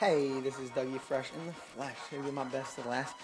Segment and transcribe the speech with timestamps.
[0.00, 1.94] Hey, this is Dougie Fresh in the flesh.
[2.08, 3.14] Here do my best to last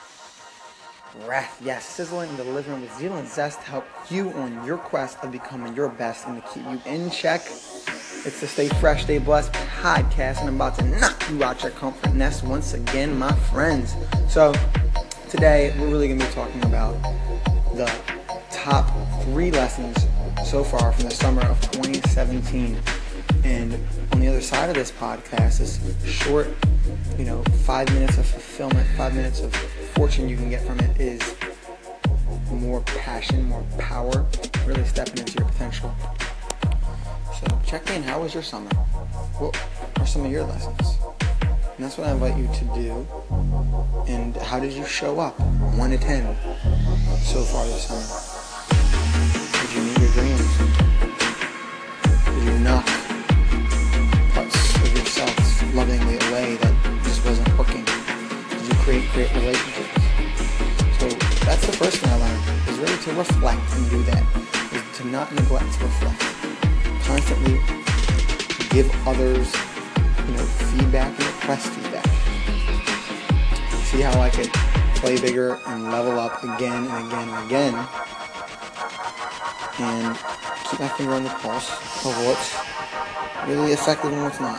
[1.25, 1.59] breath.
[1.65, 5.33] Yes, sizzling and delivering with zeal and zest to help you on your quest of
[5.33, 7.41] becoming your best and to keep you in check.
[7.47, 11.73] It's the Stay Fresh, Stay Blessed podcast, and I'm about to knock you out your
[11.73, 13.95] comfort nest once again, my friends.
[14.29, 14.53] So,
[15.31, 16.93] today we're really going to be talking about
[17.75, 17.91] the
[18.51, 18.87] top
[19.23, 19.97] three lessons
[20.45, 22.77] so far from the summer of 2017.
[24.37, 26.49] Other side of this podcast is short,
[27.17, 29.51] you know, five minutes of fulfillment, five minutes of
[29.95, 31.35] fortune you can get from it is
[32.51, 34.27] more passion, more power,
[34.67, 35.91] really stepping into your potential.
[37.41, 38.03] So check in.
[38.03, 38.69] How was your summer?
[39.39, 39.59] What
[40.01, 40.99] are some of your lessons?
[41.41, 43.07] And that's what I invite you to do.
[44.07, 45.41] And how did you show up?
[45.79, 46.37] One to ten
[47.23, 48.05] so far this summer.
[49.63, 50.96] Did you meet your dreams?
[62.77, 64.23] Is really to reflect and do that.
[64.73, 66.21] Is to not neglect to reflect.
[67.05, 67.61] Constantly
[68.71, 69.55] give others,
[70.27, 72.07] you know, feedback and request feedback.
[73.85, 74.53] See how I could
[74.97, 77.75] play bigger and level up again and again and again.
[79.79, 80.17] And
[80.69, 81.71] keep my finger on the pulse
[82.05, 82.57] of what's
[83.49, 84.59] really effective and what's not.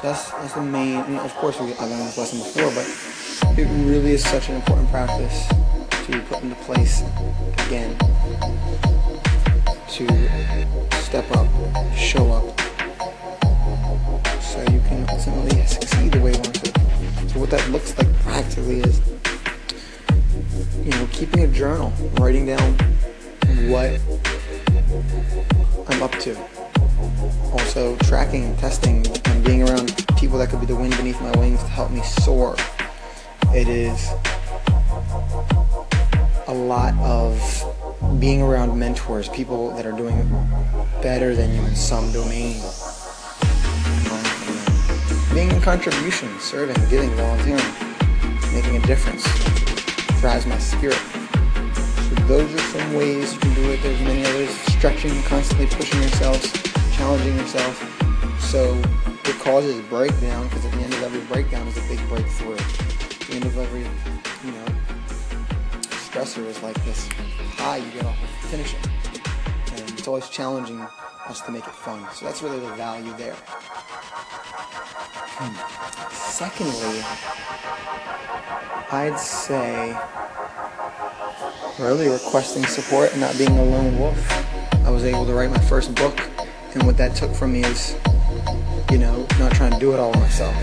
[0.00, 0.98] So that's that's the main.
[0.98, 4.56] And of course, we, I learned this lesson before, but it really is such an
[4.56, 5.48] important practice
[6.04, 7.02] to be put into place
[7.66, 7.96] again.
[9.88, 10.06] To
[11.02, 11.46] step up,
[11.94, 12.60] show up,
[14.40, 17.28] so you can ultimately succeed the way you want to.
[17.28, 19.00] So what that looks like practically is,
[20.82, 22.72] you know, keeping a journal, writing down
[23.68, 24.00] what
[25.88, 26.36] I'm up to.
[27.52, 31.30] Also tracking and testing and being around people that could be the wind beneath my
[31.38, 32.56] wings to help me soar.
[33.54, 34.08] It is
[36.52, 37.40] a lot of
[38.20, 40.28] being around mentors, people that are doing
[41.00, 42.60] better than you in some domain.
[45.32, 47.64] Being in contribution, serving, giving, volunteering,
[48.52, 49.24] making a difference
[50.20, 51.00] drives my spirit.
[51.96, 53.82] So those are some ways you can do it.
[53.82, 54.50] There's many others.
[54.76, 56.52] Stretching, constantly pushing yourselves,
[56.92, 57.80] challenging yourself.
[58.40, 58.78] So
[59.24, 62.56] it causes breakdown because at the end of every breakdown is a big breakthrough.
[62.56, 63.80] At the end of every,
[64.44, 64.81] you know,
[66.12, 67.08] stressor is like this
[67.56, 68.78] high you get off of finishing.
[69.72, 70.78] And it's always challenging
[71.26, 72.06] us to make it fun.
[72.12, 73.34] So that's really the value there.
[75.40, 75.56] Hmm.
[76.12, 77.00] Secondly,
[78.92, 79.96] I'd say
[81.82, 84.30] really requesting support and not being a lone wolf.
[84.84, 86.20] I was able to write my first book,
[86.74, 87.96] and what that took from me is,
[88.90, 90.54] you know, not trying to do it all myself.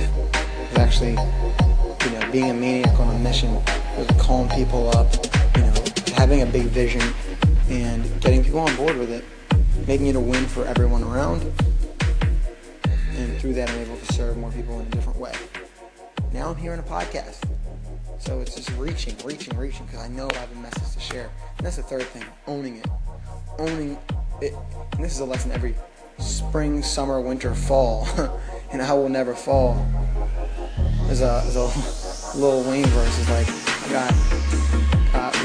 [0.69, 3.55] Was actually, you know, being a maniac on a mission,
[3.97, 5.28] was calling people up,
[6.19, 7.01] having a big vision,
[7.69, 9.23] and getting people on board with it,
[9.87, 11.41] making it a win for everyone around,
[13.15, 15.31] and through that, I'm able to serve more people in a different way.
[16.33, 17.41] Now I'm here in a podcast.
[18.17, 21.31] So it's just reaching, reaching, reaching, because I know I have a message to share.
[21.57, 22.87] And that's the third thing, owning it.
[23.57, 23.97] Owning
[24.41, 24.53] it.
[24.91, 25.73] And this is a lesson every
[26.17, 28.05] spring, summer, winter, fall.
[28.73, 29.87] and I will never fall.
[31.05, 33.19] There's a, there's a Lil Wayne verse.
[33.19, 33.47] It's like,
[33.87, 34.58] I got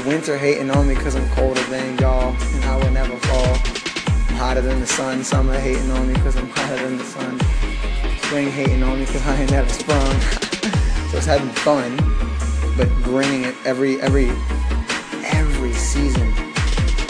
[0.05, 2.35] winter hating on me because I'm colder than y'all.
[2.35, 3.57] And I will never fall.
[4.29, 5.23] I'm hotter than the sun.
[5.23, 7.39] Summer hating on me because I'm hotter than the sun.
[8.23, 10.19] Spring hating on me because I ain't never sprung.
[11.09, 11.97] so it's having fun
[12.77, 14.29] but bringing it every every
[15.23, 16.27] every season,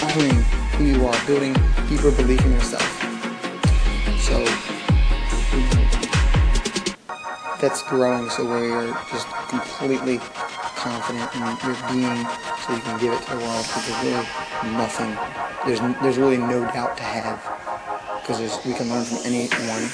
[0.03, 0.43] owning
[0.77, 1.53] who you are, building
[1.89, 2.85] deeper belief in yourself.
[4.19, 4.43] So
[7.59, 8.29] that's growing.
[8.29, 10.19] So where you're just completely
[10.85, 11.57] confident in your
[11.89, 12.21] being,
[12.61, 13.65] so you can give it to the world.
[13.65, 15.11] Because there's really nothing.
[15.65, 17.41] There's there's really no doubt to have.
[18.21, 19.89] Because we can learn from anyone,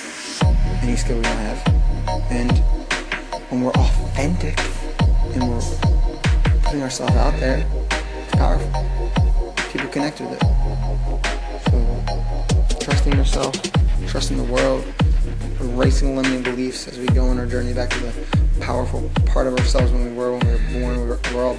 [0.83, 1.59] any skill we don't have,
[2.29, 2.51] and
[3.49, 4.59] when we're authentic
[5.33, 5.61] and we're
[6.63, 7.65] putting ourselves out there,
[8.23, 8.69] it's powerful.
[9.71, 10.41] People connect with it.
[11.69, 13.53] So, trusting yourself,
[14.07, 14.83] trusting the world,
[15.61, 18.11] erasing limiting beliefs as we go on our journey back to the
[18.61, 21.01] powerful part of ourselves when we were when we were born.
[21.01, 21.57] We were, we're all,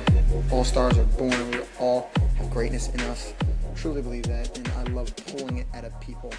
[0.51, 1.51] all stars are born.
[1.51, 3.35] We all have greatness in us.
[3.41, 6.33] I truly believe that, and I love pulling it out of people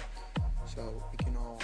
[0.66, 1.60] so we can all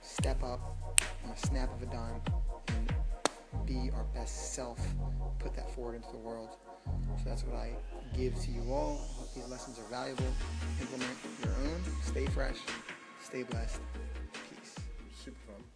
[0.00, 0.94] step up
[1.24, 2.20] on a snap of a dime
[2.68, 4.78] and be our best self,
[5.38, 6.50] put that forward into the world.
[7.16, 7.72] So that's what I
[8.16, 9.00] give to you all.
[9.00, 10.24] I hope these lessons are valuable.
[10.80, 11.10] Implement
[11.42, 11.82] your own.
[12.02, 12.56] Stay fresh.
[13.22, 13.80] Stay blessed.
[14.32, 14.76] Peace.
[15.22, 15.68] Super fun.